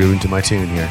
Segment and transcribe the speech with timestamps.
[0.00, 0.90] grooving to my tune here.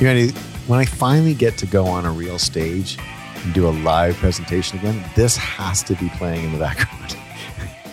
[0.00, 0.30] You ready?
[0.66, 2.98] When I finally get to go on a real stage
[3.36, 7.16] and do a live presentation again, this has to be playing in the background.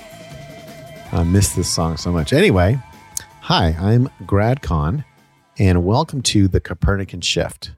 [1.12, 2.34] I miss this song so much.
[2.34, 2.80] Anyway,
[3.42, 5.06] hi, I'm Grad Conn,
[5.60, 7.74] and welcome to the Copernican Shift.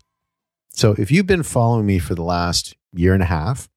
[0.70, 3.68] So, if you've been following me for the last year and a half,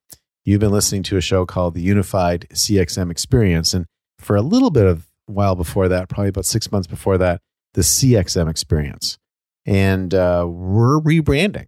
[0.45, 3.75] you've been listening to a show called the Unified CXM Experience.
[3.75, 3.87] And
[4.19, 7.41] for a little bit of while before that, probably about six months before that,
[7.75, 9.19] the CXM Experience.
[9.65, 11.67] And uh, we're rebranding.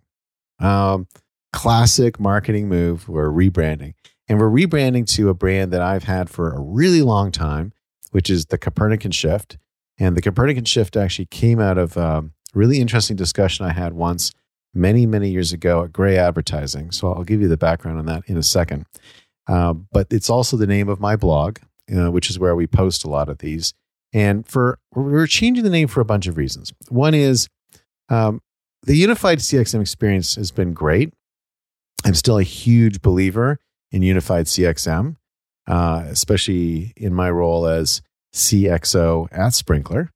[0.60, 1.06] Um,
[1.52, 3.08] classic marketing move.
[3.08, 3.94] We're rebranding.
[4.28, 7.72] And we're rebranding to a brand that I've had for a really long time,
[8.10, 9.56] which is the Copernican Shift.
[9.98, 13.94] And the Copernican Shift actually came out of um, a really interesting discussion I had
[13.94, 14.32] once
[14.74, 16.90] many, many years ago at Grey Advertising.
[16.92, 18.86] So I'll give you the background on that in a second.
[19.48, 21.58] Uh, but it's also the name of my blog,
[21.94, 23.74] uh, which is where we post a lot of these.
[24.12, 26.72] And for we're changing the name for a bunch of reasons.
[26.88, 27.48] One is
[28.08, 28.40] um,
[28.82, 31.12] the unified CXM experience has been great.
[32.04, 33.58] I'm still a huge believer
[33.90, 35.16] in unified CXM,
[35.66, 38.02] uh, especially in my role as
[38.34, 40.08] CXO at Sprinklr.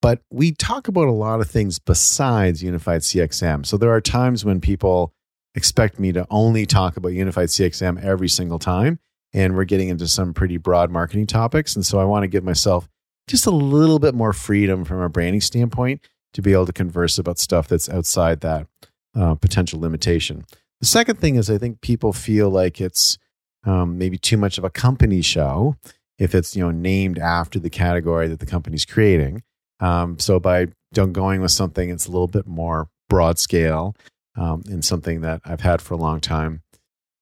[0.00, 3.64] But we talk about a lot of things besides unified CXM.
[3.64, 5.12] So there are times when people
[5.54, 8.98] expect me to only talk about unified CXM every single time.
[9.34, 11.74] And we're getting into some pretty broad marketing topics.
[11.74, 12.88] And so I want to give myself
[13.28, 16.00] just a little bit more freedom from a branding standpoint
[16.34, 18.66] to be able to converse about stuff that's outside that
[19.14, 20.44] uh, potential limitation.
[20.80, 23.18] The second thing is, I think people feel like it's
[23.64, 25.76] um, maybe too much of a company show
[26.18, 29.42] if it's you know named after the category that the company's creating.
[29.80, 33.96] Um, so by going with something, it's a little bit more broad scale
[34.36, 36.62] um, and something that I've had for a long time.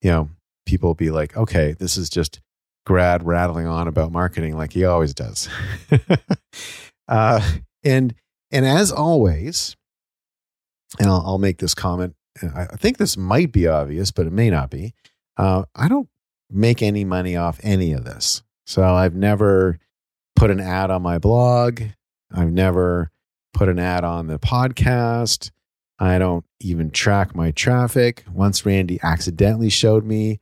[0.02, 0.30] You know,
[0.71, 2.41] people be like, okay, this is just
[2.86, 5.48] Grad rattling on about marketing like he always does.
[7.08, 7.41] uh,
[7.85, 8.14] and
[8.51, 9.77] and as always,
[10.98, 12.14] and I'll, I'll, make this comment.
[12.42, 14.95] I think this might be obvious, but it may not be.
[15.36, 16.09] Uh, I don't
[16.51, 18.42] make any money off any of this.
[18.67, 19.79] So I've never
[20.35, 21.83] put an ad on my blog.
[22.33, 23.11] I've never
[23.53, 25.51] put an ad on the podcast.
[25.98, 28.25] I don't even track my traffic.
[28.33, 30.41] Once Randy accidentally showed me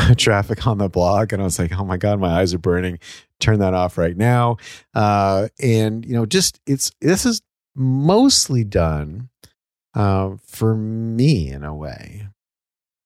[0.16, 2.98] traffic on the blog, and I was like, oh my God, my eyes are burning.
[3.40, 4.56] Turn that off right now.
[4.94, 7.42] Uh, and, you know, just it's this is
[7.74, 9.28] mostly done
[9.94, 12.28] uh, for me in a way,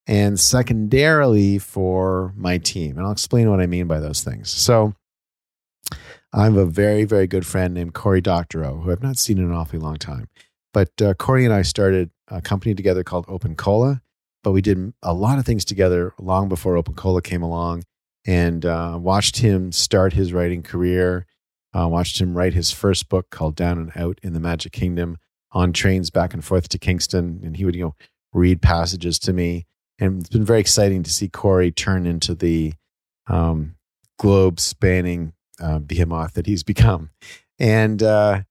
[0.06, 2.98] and secondarily for my team.
[2.98, 4.50] And I'll explain what I mean by those things.
[4.50, 4.94] So,
[6.32, 9.44] I have a very, very good friend named Cory Doctorow, who I've not seen in
[9.44, 10.28] an awfully long time.
[10.74, 14.02] But uh, Cory and I started a company together called Open Cola,
[14.46, 17.82] but we did a lot of things together long before Open Cola came along
[18.24, 21.26] and uh, watched him start his writing career,
[21.76, 25.16] uh, watched him write his first book called Down and Out in the Magic Kingdom
[25.50, 27.40] on trains back and forth to Kingston.
[27.42, 27.94] And he would, you know,
[28.32, 29.66] read passages to me.
[29.98, 32.72] And it's been very exciting to see Cory turn into the
[33.26, 33.74] um,
[34.16, 37.10] globe spanning uh, behemoth that he's become.
[37.58, 38.42] And uh,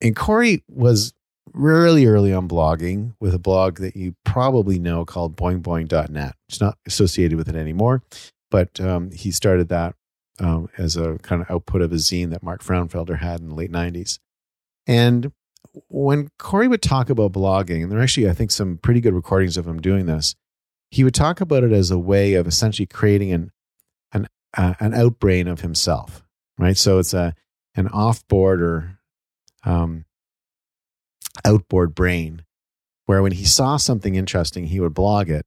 [0.00, 1.14] and Cory was
[1.52, 6.34] really early on blogging with a blog that you probably know called boingboing.net.
[6.48, 8.02] It's not associated with it anymore,
[8.50, 9.94] but um, he started that
[10.40, 13.54] um, as a kind of output of a zine that Mark Frauenfelder had in the
[13.54, 14.18] late 90s.
[14.86, 15.32] And
[15.88, 19.14] when Cory would talk about blogging, and there are actually, I think, some pretty good
[19.14, 20.34] recordings of him doing this,
[20.90, 23.50] he would talk about it as a way of essentially creating an,
[24.12, 26.22] an, uh, an outbrain of himself
[26.58, 26.76] right?
[26.76, 27.34] So it's a
[27.74, 28.98] an offboard or
[29.64, 30.04] um,
[31.44, 32.44] outboard brain,
[33.06, 35.46] where when he saw something interesting, he would blog it,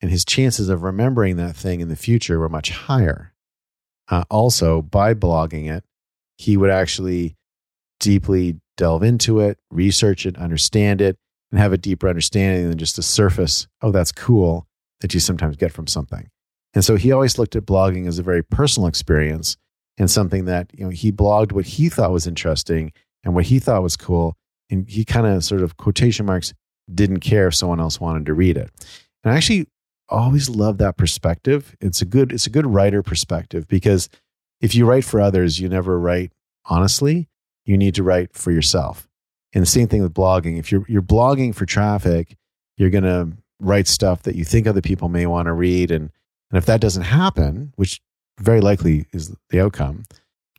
[0.00, 3.32] and his chances of remembering that thing in the future were much higher.
[4.08, 5.84] Uh, also, by blogging it,
[6.36, 7.36] he would actually
[8.00, 11.16] deeply delve into it, research it, understand it,
[11.50, 14.66] and have a deeper understanding than just the surface, oh, that's cool,
[15.00, 16.28] that you sometimes get from something.
[16.74, 19.56] And so he always looked at blogging as a very personal experience
[19.98, 23.58] and something that you know he blogged what he thought was interesting and what he
[23.58, 24.36] thought was cool
[24.70, 26.52] and he kind of sort of quotation marks
[26.92, 28.70] didn't care if someone else wanted to read it.
[29.22, 29.66] And i actually
[30.08, 31.76] always love that perspective.
[31.80, 34.08] It's a good it's a good writer perspective because
[34.60, 36.32] if you write for others you never write
[36.66, 37.28] honestly.
[37.64, 39.08] You need to write for yourself.
[39.52, 40.58] And the same thing with blogging.
[40.58, 42.36] If you're you're blogging for traffic
[42.76, 43.28] you're going to
[43.60, 45.90] write stuff that you think other people may want to read.
[45.90, 46.10] And
[46.50, 48.00] and if that doesn't happen which
[48.38, 50.04] very likely is the outcome,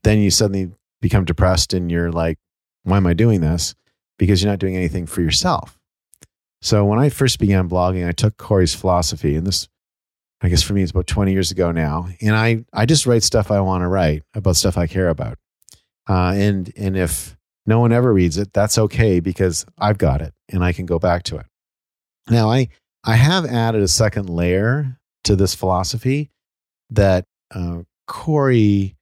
[0.03, 0.71] then you suddenly
[1.01, 2.37] become depressed and you're like,
[2.83, 3.75] why am I doing this?
[4.21, 5.79] Because you're not doing anything for yourself.
[6.61, 9.67] So when I first began blogging, I took Cory's philosophy, and this,
[10.41, 12.07] I guess for me, it's about 20 years ago now.
[12.21, 15.39] And I, I just write stuff I want to write about stuff I care about.
[16.07, 17.35] Uh, and and if
[17.65, 20.99] no one ever reads it, that's okay because I've got it and I can go
[20.99, 21.45] back to it.
[22.29, 22.69] Now I
[23.03, 26.29] I have added a second layer to this philosophy
[26.89, 28.95] that uh, Cory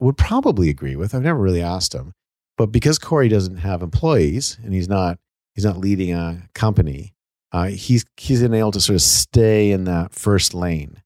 [0.00, 1.14] would probably agree with.
[1.14, 2.12] I've never really asked him,
[2.56, 5.18] but because Cory doesn't have employees and he's not
[5.54, 7.14] he's not leading a company,
[7.52, 11.02] uh, he's he's been able to sort of stay in that first lane.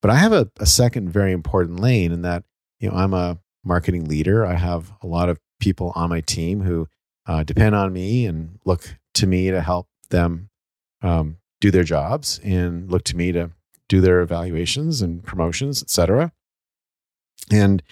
[0.00, 2.44] But I have a, a second very important lane in that
[2.80, 4.44] you know I'm a marketing leader.
[4.44, 6.88] I have a lot of people on my team who
[7.26, 10.50] uh, depend on me and look to me to help them
[11.02, 13.50] um, do their jobs and look to me to
[13.88, 16.32] do their evaluations and promotions, etc.
[17.50, 17.82] And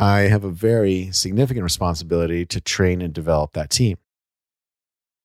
[0.00, 3.98] I have a very significant responsibility to train and develop that team.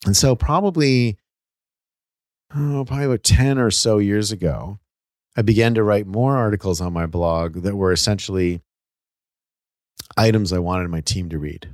[0.05, 1.17] And so, probably,
[2.53, 4.79] oh, probably about 10 or so years ago,
[5.37, 8.61] I began to write more articles on my blog that were essentially
[10.17, 11.73] items I wanted my team to read.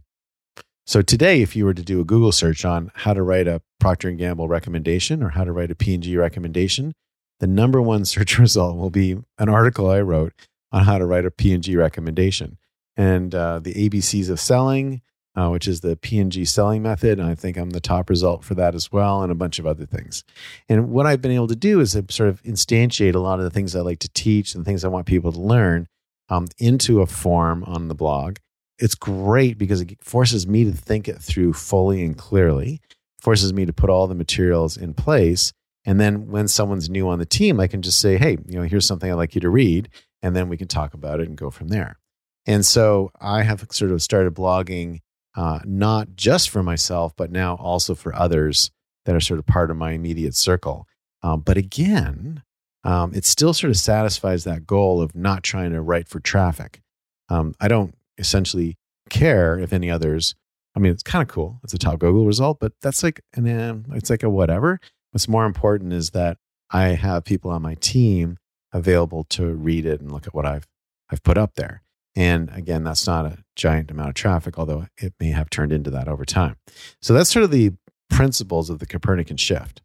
[0.86, 3.64] So today, if you were to do a Google search on how to write a
[3.80, 6.94] Procter and Gamble recommendation or how to write a P&G recommendation,
[7.40, 10.34] the number one search result will be an article I wrote
[10.72, 12.60] on how to write a P&G recommendation
[13.02, 15.02] and uh, the ABCs of selling,
[15.36, 17.18] uh, which is the P&G selling method.
[17.18, 19.66] And I think I'm the top result for that as well, and a bunch of
[19.66, 20.24] other things.
[20.70, 23.50] And what I've been able to do is sort of instantiate a lot of the
[23.50, 25.88] things I like to teach and things I want people to learn
[26.30, 28.38] um, into a form on the blog.
[28.78, 32.82] It's great because it forces me to think it through fully and clearly,
[33.20, 35.54] forces me to put all the materials in place.
[35.86, 38.62] And then when someone's new on the team, I can just say, hey, you know,
[38.62, 39.90] here's something I'd like you to read.
[40.22, 41.98] And then we can talk about it and go from there.
[42.46, 45.00] And so I have sort of started blogging,
[45.36, 48.72] uh, not just for myself, but now also for others
[49.06, 50.88] that are sort of part of my immediate circle.
[51.24, 52.44] Um, but again,
[52.84, 56.82] um, it still sort of satisfies that goal of not trying to write for traffic.
[57.30, 58.78] Um, I don't essentially
[59.10, 60.36] care if any others.
[60.76, 61.60] I mean, it's kind of cool.
[61.64, 64.80] It's a top Google result, but that's like an um, it's like a whatever.
[65.12, 66.38] What's more important is that
[66.72, 68.38] I have people on my team
[68.72, 70.68] available to read it and look at what I've
[71.10, 71.84] I've put up there.
[72.16, 75.90] And again, that's not a giant amount of traffic, although it may have turned into
[75.92, 76.58] that over time.
[77.02, 77.72] So that's sort of the
[78.10, 79.82] principles of the Copernican shift.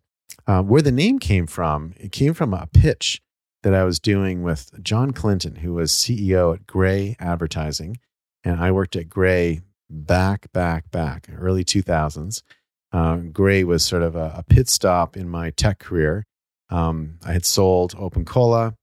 [0.46, 3.20] Uh, where the name came from, it came from a pitch
[3.62, 7.98] that I was doing with John Clinton, who was CEO at Grey Advertising.
[8.44, 12.42] And I worked at Grey back, back, back, early 2000s.
[12.92, 16.24] Uh, Grey was sort of a, a, pit stop in my tech career.
[16.70, 18.74] Um, I had sold Open Cola.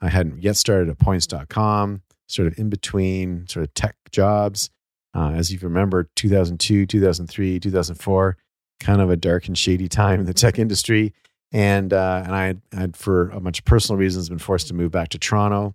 [0.00, 4.70] I hadn't yet started at points.com, sort of in between sort of tech jobs.
[5.14, 8.36] Uh, as you remember, 2002, 2003, 2004,
[8.78, 11.12] kind of a dark and shady time in the tech industry.
[11.50, 14.92] And uh, and I had, for a bunch of personal reasons, been forced to move
[14.92, 15.74] back to Toronto.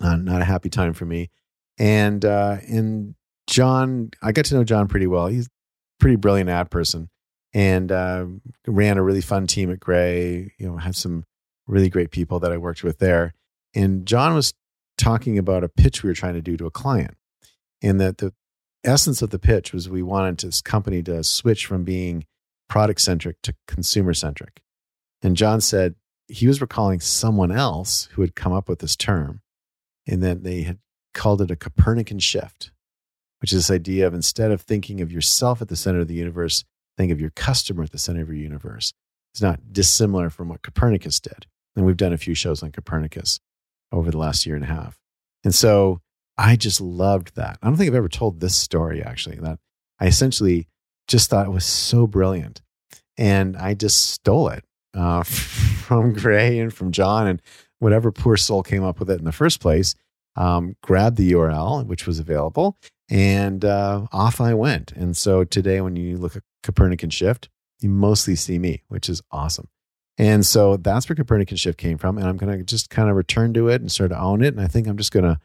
[0.00, 1.30] Uh, not a happy time for me.
[1.78, 3.14] And uh, and
[3.46, 5.28] John, I got to know John pretty well.
[5.28, 5.50] He's a
[6.00, 7.08] pretty brilliant ad person,
[7.52, 8.26] and uh,
[8.66, 10.52] ran a really fun team at Grey.
[10.58, 11.24] You know, had some
[11.68, 13.32] really great people that I worked with there.
[13.74, 14.54] And John was
[14.96, 17.16] talking about a pitch we were trying to do to a client,
[17.82, 18.32] and that the
[18.84, 22.26] essence of the pitch was we wanted this company to switch from being
[22.68, 24.62] product centric to consumer centric.
[25.22, 25.94] And John said
[26.28, 29.40] he was recalling someone else who had come up with this term
[30.06, 30.78] and that they had
[31.12, 32.72] called it a Copernican shift,
[33.40, 36.14] which is this idea of instead of thinking of yourself at the center of the
[36.14, 36.64] universe,
[36.96, 38.92] think of your customer at the center of your universe.
[39.32, 41.46] It's not dissimilar from what Copernicus did.
[41.74, 43.40] And we've done a few shows on Copernicus
[43.94, 44.98] over the last year and a half.
[45.44, 46.00] And so
[46.36, 47.58] I just loved that.
[47.62, 49.36] I don't think I've ever told this story actually.
[49.36, 49.58] That
[50.00, 50.68] I essentially
[51.06, 52.62] just thought it was so brilliant,
[53.16, 57.42] and I just stole it uh, from Grey and from John and
[57.78, 59.94] whatever poor soul came up with it in the first place.
[60.36, 62.76] Um, grabbed the URL which was available,
[63.08, 64.90] and uh, off I went.
[64.92, 67.48] And so today, when you look at Copernican Shift,
[67.80, 69.68] you mostly see me, which is awesome.
[70.16, 72.18] And so that's where Copernican Shift came from.
[72.18, 74.54] And I'm going to just kind of return to it and sort of own it.
[74.54, 75.38] And I think I'm just going to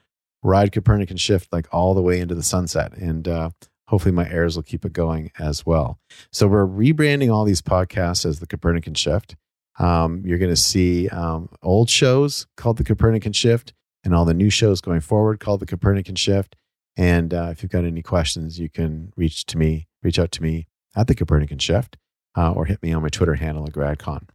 [0.43, 2.93] ride Copernican shift like all the way into the sunset.
[2.93, 3.49] And uh,
[3.88, 5.99] hopefully my heirs will keep it going as well.
[6.31, 9.35] So we're rebranding all these podcasts as the Copernican shift.
[9.79, 13.73] Um, you're going to see um, old shows called the Copernican shift
[14.03, 16.55] and all the new shows going forward called the Copernican shift.
[16.95, 20.43] And uh, if you've got any questions, you can reach to me, reach out to
[20.43, 21.97] me at the Copernican shift
[22.35, 24.27] uh, or hit me on my Twitter handle at GradConn.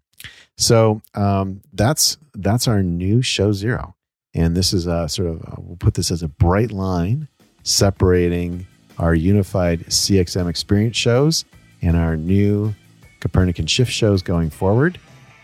[0.57, 3.95] So um, that's that's our new show zero.
[4.35, 7.29] And this is a sort of, uh, we'll put this as a bright line
[7.63, 8.67] separating
[8.99, 11.45] our unified CXM experience shows
[11.81, 12.75] and our new
[13.21, 14.99] Copernican shift shows going forward.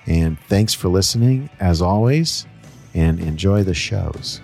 [0.06, 2.46] And thanks for listening as always,
[2.94, 4.40] and enjoy the shows.